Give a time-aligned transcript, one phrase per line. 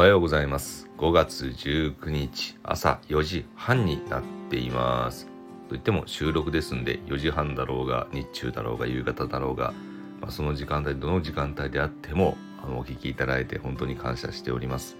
[0.00, 0.88] はようございます。
[0.96, 5.28] 5月19日朝4時半になっています。
[5.68, 9.74] といっても収録ですんで4時半だろうが日中だろうが夕方だろうが、
[10.22, 14.96] まあ、その時間帯どの時間帯であってもあのお聞きいただいて本当に感謝しております。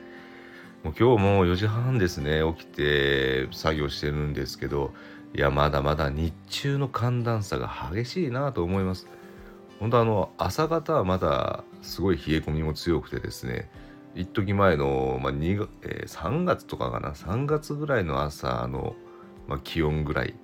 [0.85, 4.93] もう今日も4時半ですね起きて作業してるんですけど
[5.35, 9.07] いやまだまだ日中の寒暖差が激しいなと思います。
[9.79, 13.71] 本当あの朝方はまだすごい冷え込みも強くてですね
[14.15, 18.95] 一時前の、まあ2えー、3月とかかな3月ぐらいの朝の、
[19.47, 20.35] まあ、気温ぐらい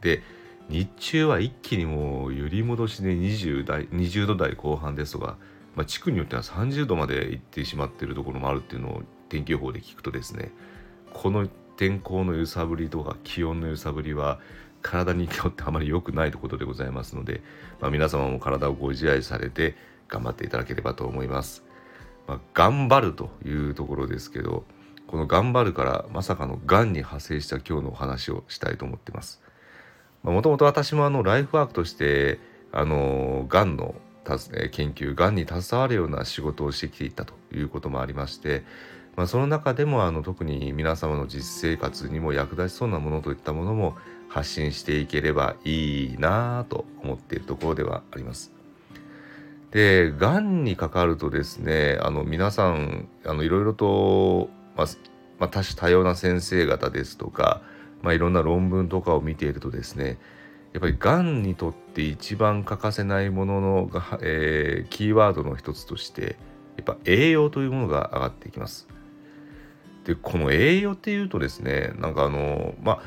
[0.00, 0.22] で
[0.68, 5.36] 日中は一気にもう揺り戻しで 20, 代20度台後半ですとか、
[5.74, 10.50] まあ、地区によっては30度まで行ってしまっているところもあるっていうのを天気予報で聞くとですね
[11.12, 14.40] この天候の揺さぶりとか気温の揺さぶりは
[14.82, 17.42] 体にとってあまり良くないということでございますので、
[17.80, 19.76] まあ、皆様も体をご自愛されて
[20.08, 21.67] 頑張っていただければと思います。
[22.28, 24.64] まあ、頑張るというところですけど
[25.06, 29.40] この頑張るからまさかのがんに派生した今日のお話をしたいと思ってます。
[30.22, 32.38] もともと私もあのライフワークとして
[32.70, 33.94] あのがんの
[34.72, 38.62] 研究がんに携わるような仕事をしてきていたということもありまして、
[39.16, 43.96] まあ、その中でもあの特に皆様の実生活にも役立ちそうなものといったものも
[44.28, 48.57] 発信していければいいなと思っているところではあります。
[49.70, 54.86] でがんにかかるとですねあの皆さんあのいろいろと、まあ、
[55.38, 57.60] まあ、多種多様な先生方ですとか、
[58.02, 60.18] まあ、いろんな論文とかを見ているとですね
[60.72, 63.90] やっぱりがんにとって一番欠かせないものの、
[64.22, 66.36] えー、キーワードの一つとして
[66.76, 68.86] やっぱ栄養というものが上がっていきます。
[70.04, 73.02] でこの栄養っていうとですねなんかあのまあ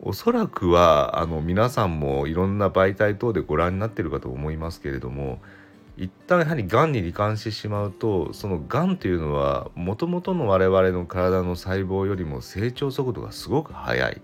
[0.00, 5.40] おそらくはあの皆さんもいろんな媒体等でご覧になってるかと思いますけれども
[5.96, 14.20] 一旦やはりがんに罹患してしまうとそのがんというのはもともとの我々の体の細胞よりも成長速度がすごく速い、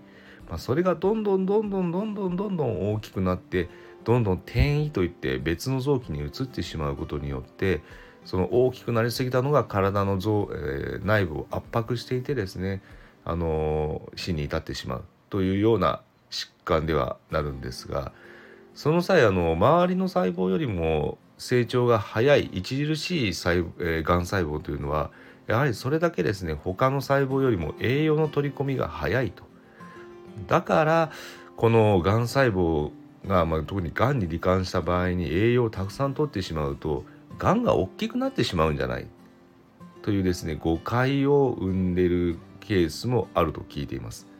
[0.49, 3.69] まあ、それがどんどんどんどんどんどんどんどん大きくなって
[4.03, 7.81] どんどん転移といって別の臓器に移ってしまうことによって
[8.25, 12.81] その大きくなりすぎたのが体の臓、えー、内部を圧迫していてですね、
[13.23, 15.03] あのー、死に至ってしまう。
[15.29, 18.11] というような疾患ではなるんですが
[18.75, 25.09] その際あの周りの細胞よりも成長が早い著しい細、えー、がん細胞というのは
[25.47, 29.43] やはりそれだけですね他の細胞よりも栄養の取り込みが早いと
[30.45, 31.11] だから
[31.57, 32.91] このがん細胞
[33.25, 37.05] が、まあ、特にがんに罹患した場合に栄養をたくさん取ってしまうと
[37.39, 39.07] がんが大きくなってしまうんじゃない
[40.03, 44.30] というですね誤解を生んでいるケースもあると聞いています。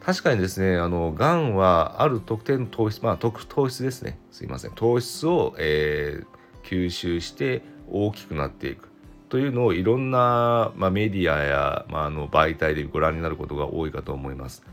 [0.00, 4.18] 確かにですねあのがんはある特定の糖質まあ特糖質ですね。
[4.30, 4.72] すいません。
[4.72, 8.88] 糖質を、えー、吸収して大きくなっていく。
[9.28, 14.64] というのをいろんな、まあ、メディアや、まあ、あの媒体でご覧になることが多いかと思います。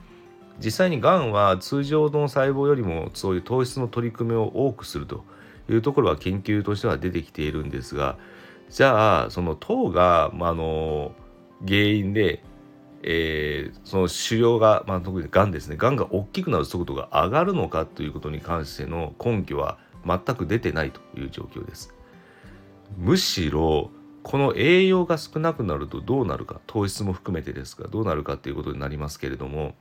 [0.63, 5.25] 実際にがんは通常の細胞よりもそういう糖質の取り組みを多くすると
[5.69, 8.17] いうところは研究としては出てきているんですが
[8.69, 11.11] じゃあその糖が、まあ、あの
[11.67, 12.41] 原因で
[13.07, 15.77] えー、その腫瘍が、まあ、特にがんですね。
[15.77, 21.93] がんが大きくなる速度が上がるのかということに関しての根拠は全く出てないという状況です。
[22.97, 23.91] むしろ
[24.23, 29.75] この栄養が少なくなるとどうなるか糖質も含めてですがどうなるかということになりますけれども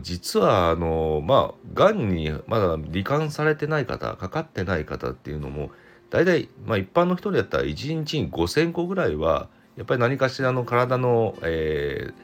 [0.00, 5.70] 実はあのまあがんにまだ罹患されてない方かかってない方っていうのも
[6.08, 12.14] 大体、まあ、一般の人でやったら1日に5,000個ぐらいはやっぱり何かしらの体の、えー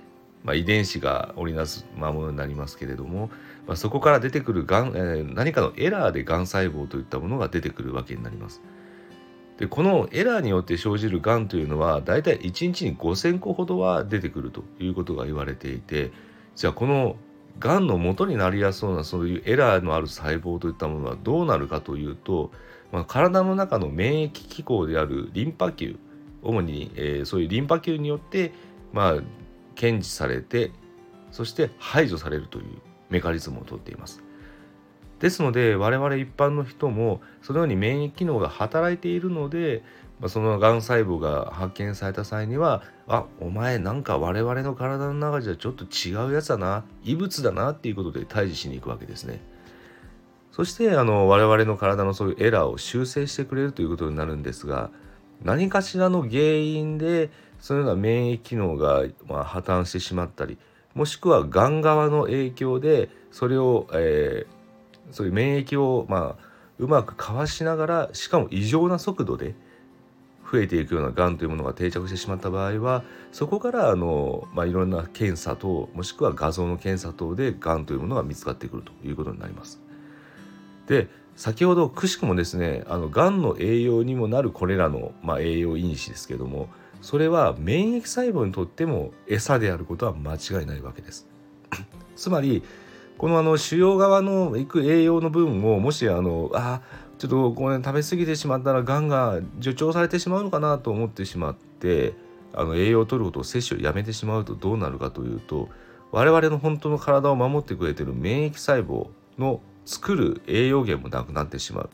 [0.45, 3.31] まあ、遺伝子が織りなすものになりますけれども、
[3.67, 8.63] まあ、そこから出てくるがん、えー、何かのエラーでがん細胞といったものが出てくるわけになります。
[9.59, 16.13] でこのエラーによって生じるがんというのはだいたい1日に5,000個ほどは出てくるということが言われていて
[16.57, 17.17] じゃあこの
[17.59, 22.51] がんの元になりやすそうなそういうエラーのある細胞といったものはどうなるかというと、
[22.91, 25.99] まあ、体の中の免疫機構であるリンパ球
[26.43, 28.53] 主に、えー、そういうリンパ球によって、
[28.93, 29.15] まあ、
[29.75, 30.73] 検知されて
[31.31, 32.65] そして排除されるという
[33.09, 34.23] メカニズムをとっています。
[35.21, 39.83] ですので我々一般の人もそのように免疫機能が働いているので、
[40.29, 49.41] そのがん細胞が発見された際にはあお前なんか我々の体の中じゃちょっと違うやつだな異物だなっていうことで退治しに行くわけですね。
[50.53, 54.91] そしてあの我々の体のそういうエラーを修正してくれるということになるんですが
[55.43, 60.59] 何かしらの原因でそのような免疫機能が、まあ、破綻してしまったり
[60.95, 66.45] もしくはがん側の影響でそれを、えー、そういう免疫を、まあ、
[66.79, 69.55] うまくかわしながらしかも異常な速度で
[70.51, 79.81] 増えていくようながんというものが定着してしまった場合はそこからあの、まあ、いろんな検査等もしくは画像の検査等でがんというものが見つかってくるということになります。
[80.89, 86.69] で先ほどくしくもですねあのがんの栄養にもなるこれらの、まあ、栄養因子ですけども
[87.01, 91.27] それは免疫細胞にとっても餌であることは間違いないわけです。
[92.15, 92.63] つまり
[93.17, 96.81] このあの腫瘍側のいく栄養の分をもしあのあ
[97.19, 102.15] ちょっとこれ食べ過ぎてしまったらがんが助長されてしまうのかなと思ってしまって
[102.55, 105.69] あの栄養を取ることを摂取をやめてしまうとどうなるかというと
[106.13, 109.61] 我々の本当の体を守ってくれてる免疫細胞の
[109.91, 111.91] 作る栄養源もなくなってしまう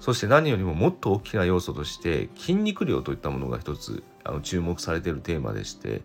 [0.00, 6.02] そして何よりももっと大きな要素として筋肉量といったものが一つあの注目されているテーマでして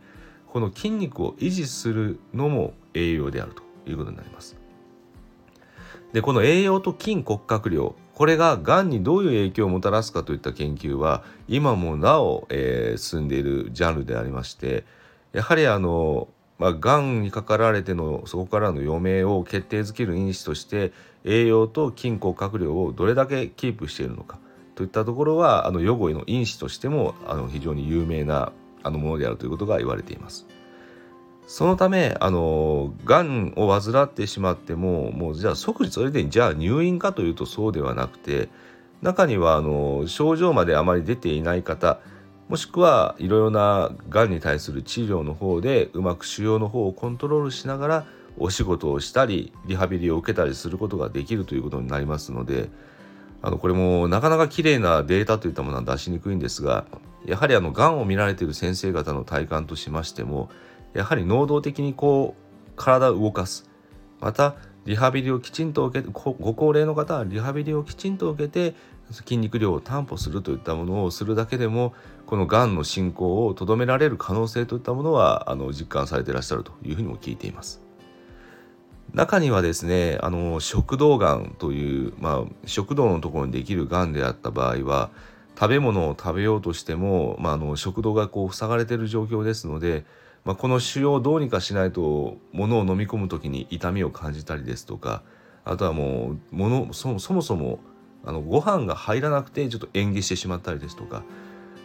[0.47, 4.55] この筋肉を維持するのも栄養であるということになります。
[6.13, 14.85] でこの栄養と筋骨格量これががんにどういう影響をもたらすかといった研究は今もなお、えー、進んでいるジャンルでありまして
[15.33, 20.93] やはりあのまあ、がんにかかられてのそこからの余命を決定づける因子として
[21.25, 24.39] 栄養と筋骨格量をどれだけキープしているのか
[24.75, 28.51] といったところはあの予後の因子としてもあの非常に有名な
[28.83, 30.45] あのものであるということが言われています。
[31.47, 38.49] そのためあのがんを患ってしまってももうじゃあ即時それでじゃあ入院かというとそうではなくて
[39.03, 41.99] 中にはあの症状まであまり出ていない方
[42.47, 48.05] もしくはいろいろながんに対する治療の方でうまく腫瘍の方をコントロールしながら
[48.37, 52.69] お仕事をしたりリハビリを受けたりすることができるということになりますので
[53.41, 56.85] あのこれもなかなか綺麗なデータといったものは出しにくいんですが
[57.25, 60.49] やはりあのがんを見られている先生方の体感としましても
[60.93, 63.69] やはり能動的にこう体を動かす。
[64.19, 64.55] また
[64.85, 68.75] リハビリをきちんと受けてご高齢の方はリハビリをきちんと受けて
[69.11, 71.93] 筋肉量を担保するといったものをするだけでも
[72.25, 77.81] このがんの進行をとどめられる可能性といったものはあの実感されていらっしゃるというふうにも聞いています。
[79.13, 85.09] 中にはですねあの食道がんという、まあ、食道のところにできるがんであった場合は
[85.57, 90.03] 食べ物を食べようとしても、まあ、あの食道がこう塞がれている状況ですので
[90.45, 95.23] まあ、この腫瘍をどうにかしないと物を飲み込む時に痛みを感じたりですとか
[95.65, 97.79] あとはもう物そそもそも
[98.25, 101.23] あのご飯が入らなくてちょっと嚥下してしまったりですとか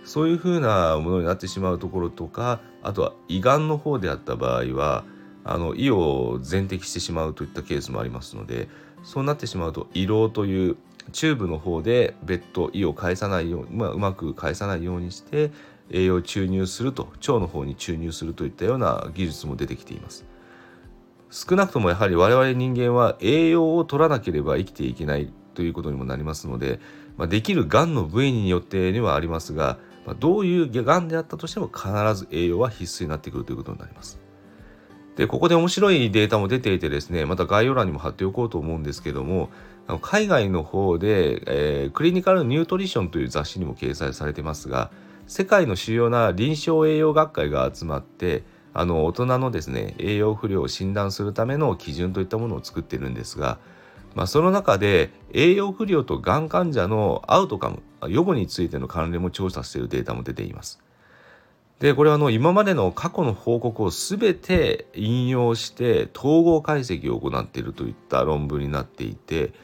[0.05, 5.05] そういうふうなものになってしまうところとかあとは胃がんの方であった場合は
[5.45, 8.69] あの胃を全摘してしまうといったケースもありますので
[9.03, 10.77] そうなってしまうと胃ろうという
[11.13, 15.51] チューブの方で別途胃を返さないように、まあ、うまく返さないようにして
[15.91, 20.25] 栄養を注入すると腸の方に注入するといったような技術も出てきています。
[21.31, 26.81] 少なくともやはり我々人間は栄養を取らなければ生きていけないということにもなりますので、
[27.17, 34.21] まあ、できるがんの部位によってにはありますが、まあ、どういうがんであったとしても必ず栄養は必須になってくるということになります。
[35.17, 39.51] でここで面白いデータも出ていてですねまた概要欄にも貼っておこうと思うんですけども
[40.01, 44.91] 海外の方で、えー、クリニカルニュートリションという雑誌にも掲載されてますが
[45.27, 53.59] 世界の主要な臨床栄養学会が集まってあの大人のですね栄養不良を診断するための基準といったものを作ってるんですが、
[54.15, 60.81] まあ、その中で栄養不良とがん患者のアウトカム予後についての関連も調査しているデータも出ています。
[61.81, 69.55] でこれはの今までの過去の報告を全て引用して統合解析を行っているといった論文になっていて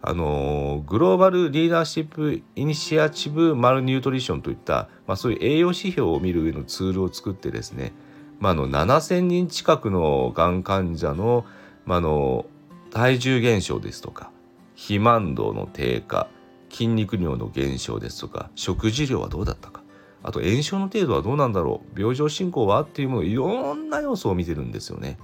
[0.00, 7.92] あのグローバルリーダーシップイニシアチブマルニュートリションといった、まあ、そういう栄養指標を見る上のツールを作ってですね、
[8.38, 11.44] まあ、の7,000人近くのがん患者の,、
[11.84, 12.46] まあの
[12.96, 14.30] 体重減少ですとか
[14.74, 16.28] 肥満度の低下
[16.70, 19.82] 筋肉量の減少ですとか食事量はどうだったか
[20.22, 25.18] あと炎症の程度はどうなんだろう病状進行はっていうものいろんな要素を見てるんですよね。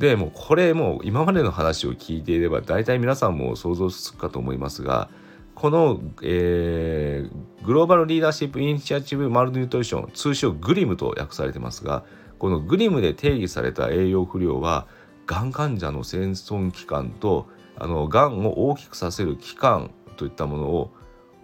[0.00, 5.10] でもうこれもう今までの話を聞いていれば大体皆さんも想像つくかと思いますが
[5.54, 12.04] この、えー、グローバルリーダーシップイニシアチブマルニュートリション通称グリムと訳されてますが
[12.38, 14.88] このグリムで定義された栄養不良は
[15.30, 17.46] がん患者の生存期間と
[17.78, 20.90] あのがんを大きくさせる期間といったものを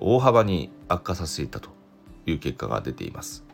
[0.00, 1.70] 大幅に悪化させていたと
[2.26, 3.44] いう結果が出ています。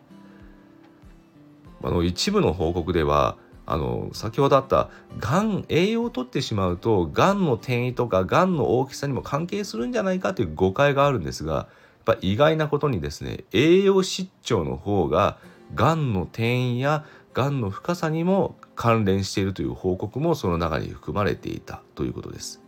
[1.83, 3.37] あの一部の報告では
[3.67, 11.69] あの先ほどあったがん栄養をとってしまうとがんの転移とかがんの大きさにも関係するんじゃないかという誤解があるんですがやっ
[12.05, 15.37] ぱ意外なことにですね栄養失調の方が
[15.75, 22.61] がんの転移やがんの深さにも関連しているという報告もその中に含まれていたということです。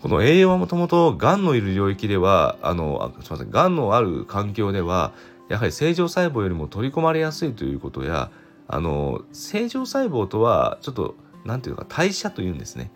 [0.00, 5.12] この栄養はもともとがんのいる領域ではあのすみませんがんのある環境では
[5.50, 8.30] やはり正常細胞よりも取り込まれやすいということや
[8.66, 12.90] あの正常細胞とはちょっと何ていうのか代謝というんですね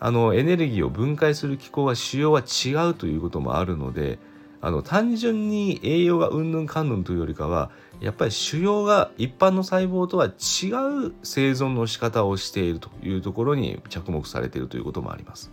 [0.00, 4.18] あのエネルギーを分解する機構は腫瘍は違うということもあるので
[4.60, 7.70] あの単純に栄養がうんぬんかんぬんというよりかは
[8.02, 15.52] やっぱり腫瘍が一般の細胞とは違う生存の仕方をしているというところに着目されているということもあります。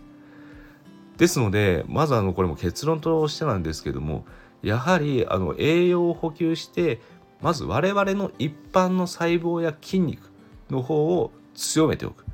[1.16, 4.24] ですのでまずあのこれも結論としてなんですけども
[4.62, 7.00] やはりあの栄養を補給して
[7.40, 10.30] まず我々の一般の細胞や筋肉
[10.70, 12.24] の方を強めておく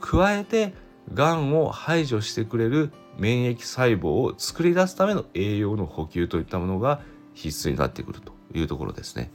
[0.00, 0.72] 加えて
[1.12, 7.00] がんを排除してくれる免疫細胞を作り出すための栄養の補給といったものが
[7.34, 9.32] 必須になってくるというところですね。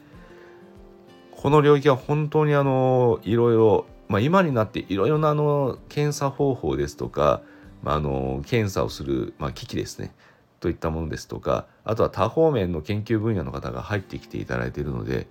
[1.44, 7.42] この領域は本当にあのいろいろ、まあ、今になっていろいろなあの検査方法ですとか
[7.84, 10.14] まあ、あの検査をする、まあ、機器ですね
[10.60, 15.28] といったものですとかあとは多方面の研究分野の方が入ってきていただいているので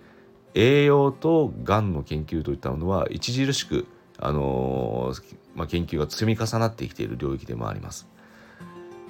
[0.54, 3.86] 栄養とがんの研究といったものは著しく、
[4.18, 5.14] あの
[5.54, 8.06] まあ、研究が積み重なってきている領域でもあります。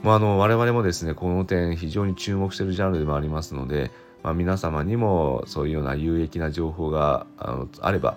[0.04, 3.90] まあ、あの我々もですねこの点非常に注目しているジャンルでもありますので、
[4.22, 8.16] まあ、皆様にもそういうような有益な情報があのあれば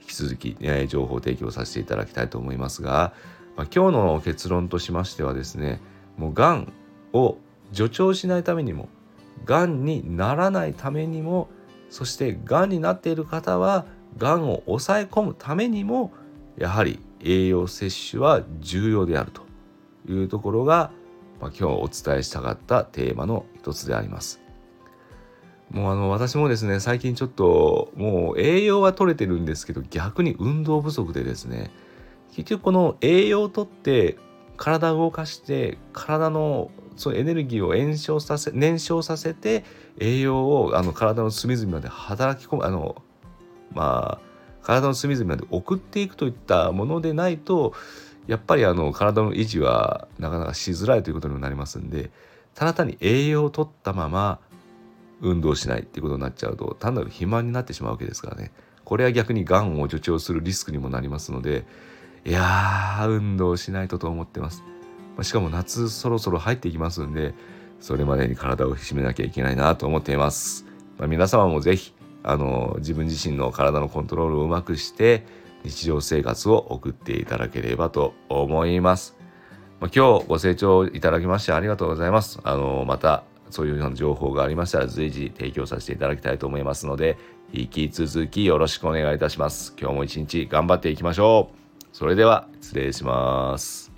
[0.00, 3.12] 引き続き、え情報提供させていただきたいと思いますが、
[3.56, 5.80] まあ、今日の結論としましてはですね
[6.16, 6.72] もうがん
[7.12, 7.38] を
[7.72, 8.88] 助長しないためにも
[9.44, 11.48] がんにならないためにも
[11.90, 13.86] そしてがんになっている方は
[14.18, 16.12] がんを抑え込むためにも
[16.56, 19.42] やはり栄養摂取は重要であると
[20.08, 20.90] いうところが、
[21.40, 24.45] まあ、今日お伝えしたかったテーマの一つであります。
[25.70, 31.70] もうあの私もですね最近ちょっともう栄養は取れてるんですけど逆に運動不足でですね
[32.34, 34.16] 結局この栄養をとって
[34.56, 39.64] 体を動かして体のそうエネルギーを燃焼させ燃焼させて
[39.98, 43.02] 栄養をあの体の隅々まで働き込むあの
[43.72, 44.26] まあ
[44.62, 47.74] 体の隅々まで送っていくといったものでないと
[48.26, 52.10] やっぱりあの体の維持はなかなかしづらいということにもなりますんで
[52.54, 54.40] ただ単に栄養を取ったまま
[55.20, 58.52] 運動しないっていうことになっちゃうと単なる肥満になってしまうわけですからね
[58.84, 61.64] これは逆にがんを助長するリスクにもなりますので
[62.26, 64.64] いやー、運動しないとと思ってます。
[65.22, 67.34] しかも夏そろそろ入っていきますんで、
[67.78, 70.66] それまでに体を引き締めなきゃいけないなと思っています。
[70.98, 71.94] まあ、皆様もぜひ、
[72.24, 75.24] あの、自分自身の体のコントロールをうまくして、
[75.62, 79.16] 日常生活を送っていただければと思います。
[79.78, 82.40] まあ、今日ご清聴いただきましてありがとうございます。
[82.42, 87.18] あの、また、そういうような情報がありましたら随時提供させていただきたいと思いますので、
[87.52, 89.74] 引き続きよろしくお願いいたします。
[89.78, 91.86] 今日も一日頑張っていきましょう。
[91.92, 93.95] それでは失礼します。